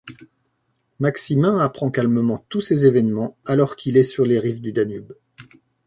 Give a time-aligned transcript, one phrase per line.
[0.99, 5.13] Maximin apprend calmement tous ces événements alors qu'il est sur les rives du Danube.